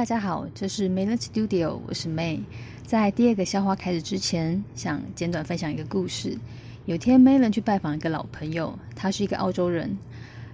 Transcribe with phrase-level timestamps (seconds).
[0.00, 2.40] 大家好，这是 May Studio，我是 May。
[2.86, 6.38] 在第二个笑话开始之前，想简短分享一个故事。
[6.86, 9.94] 有天，May 去拜访一个老朋友，他是一个澳洲人，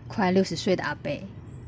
[0.09, 1.13] 快六十岁的阿伯。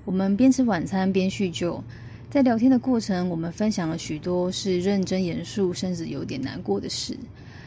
[0.04, 1.80] 我们边吃晚餐边叙旧，
[2.28, 7.16] 在聊天的过程，我们分享了许多是认真严肃，甚至有点难过的事。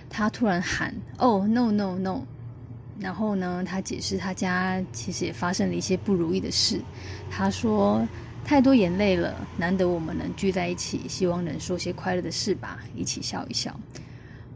[0.10, 2.24] 他突然喊：“Oh no no no！”
[3.00, 6.82] 然后呢，他解释他家其实也发生了一些不如意的事。
[7.30, 8.06] 他说。
[8.52, 13.74] 太多眼泪了，难得我们能聚在一起，希望能说些快乐的事吧，一起笑一笑。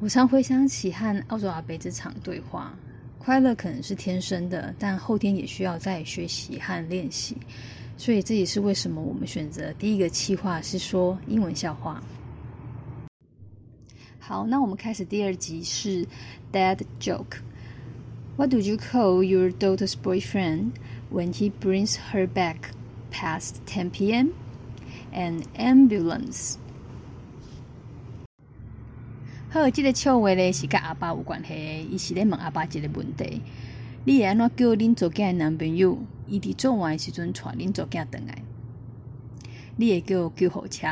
[0.01, 2.77] 我常回想起和澳洲阿贝这场对话，
[3.17, 7.37] 快乐可能是天生的，但后天也需要再学习和练习。
[7.95, 12.03] 所以这也是为什么我们选择第一个企划是说英文笑话。
[14.19, 16.05] 好，那我们开始第二集是
[16.51, 17.37] Dad Joke。
[18.35, 20.71] What do you call your daughter's boyfriend
[21.09, 22.57] when he brings her back?
[23.11, 24.29] Past 10 p.m.
[25.13, 26.55] An ambulance.
[29.49, 31.87] 好，这个笑话咧是跟阿爸有关系。
[31.89, 33.41] 伊是咧问阿爸一个问题：
[34.03, 35.97] 你会安怎叫恁做囝男朋友？
[36.27, 38.41] 伊伫做完时阵带恁做囝回来？
[39.77, 40.87] 你会叫救护车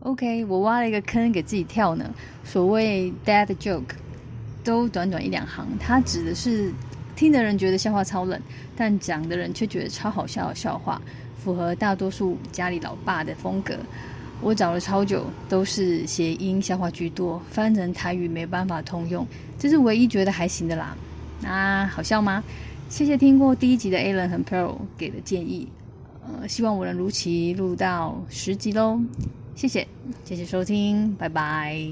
[0.00, 2.14] ？OK，我挖了一个坑给自己跳呢。
[2.44, 3.94] 所谓 dad joke，
[4.62, 6.70] 都短短一两行，它指的是。
[7.16, 8.40] 听的人觉得笑话超冷，
[8.76, 11.00] 但讲的人却觉得超好笑的笑话，
[11.42, 13.74] 符合大多数家里老爸的风格。
[14.42, 19.26] 我找了超久，都是谐音笑话居多，翻成台语没办法通用，
[19.58, 20.94] 这是唯一觉得还行的啦。
[21.40, 22.44] 那好笑吗？
[22.90, 25.66] 谢谢听过第一集的 Alan 和 Pearl 给的建议，
[26.22, 29.00] 呃，希望我能如期录到十集喽。
[29.54, 29.88] 谢谢，
[30.22, 31.90] 谢谢收听，拜拜。